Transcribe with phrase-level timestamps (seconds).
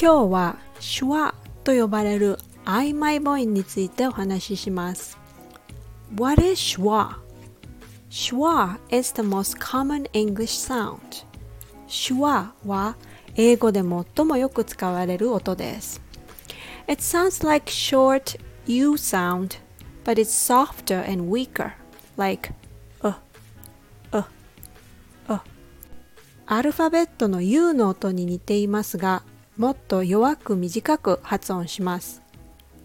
[0.00, 5.18] 今日は手話と呼ばれる曖昧母音についてお話しします。
[6.16, 7.18] What is 手話
[8.08, 11.00] 手話 is the most common English sound.
[11.88, 12.96] 手話は
[13.34, 16.00] 英語で最もよく使われる音です。
[16.86, 19.58] It sounds like short U sound,
[20.04, 21.72] but it's softer and weaker,
[22.16, 22.52] like
[23.02, 23.14] U,
[24.12, 24.24] U,
[25.28, 25.40] U.
[26.46, 29.24] アルファベットの U の音に似ていますが、
[29.58, 32.22] もっと弱く短く発音します。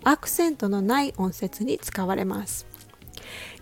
[0.04, 2.66] アクセントのない音節に使われます。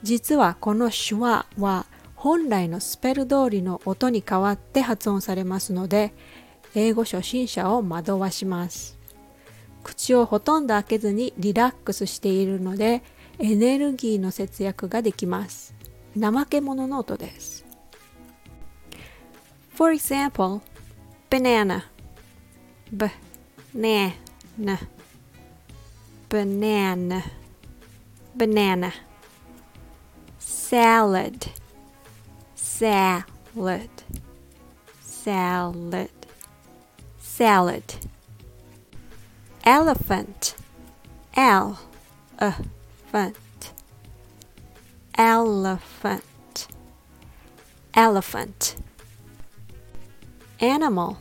[0.02, 6.14] 実はこの手話は本来のスペル通りの音に変わって発音されますので、
[6.74, 8.98] 英語初心者を惑わします。
[9.84, 13.04] 口をほとんど開けずにリラックスしているので、
[13.40, 15.76] エネルギーの節約ができます。
[16.18, 17.66] 怠け者の音です。
[19.76, 20.62] For example,
[21.30, 21.91] banana,
[22.92, 24.80] banana,
[26.30, 27.24] banana,
[28.36, 28.94] banana.
[30.72, 31.48] salad,
[32.56, 33.90] salad,
[35.02, 36.10] salad,
[37.20, 37.96] salad.
[39.66, 40.56] Elephant,
[41.36, 41.78] L,
[42.40, 43.74] elephant,
[45.18, 46.68] elephant,
[47.94, 48.76] elephant.
[50.62, 51.18] Animal,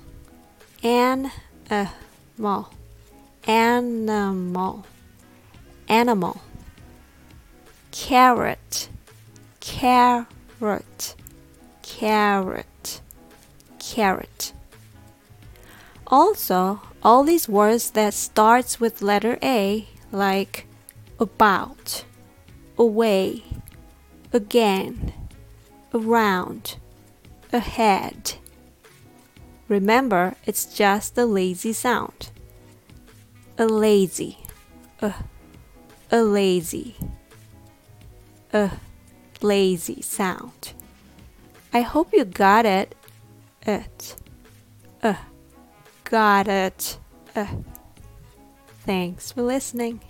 [1.71, 2.71] animal,
[3.47, 4.87] animal,
[5.89, 6.41] animal.
[7.93, 8.89] Carrot
[9.81, 11.15] carrot,
[11.83, 13.01] carrot,
[13.79, 14.53] carrot.
[16.07, 20.67] Also, all these words that starts with letter A like
[21.19, 22.05] about,
[22.77, 23.45] away,
[24.33, 25.13] again,
[25.95, 26.77] around,
[27.53, 28.35] ahead.
[29.71, 32.31] Remember, it's just a lazy sound.
[33.57, 34.39] A lazy,
[35.01, 35.15] a,
[36.11, 36.97] a lazy,
[38.53, 38.73] a
[39.41, 40.73] lazy sound.
[41.73, 42.97] I hope you got it.
[43.63, 44.17] It.
[45.05, 45.15] Uh.
[46.03, 46.99] Got it.
[47.37, 47.47] Uh.
[48.85, 50.01] Thanks for listening.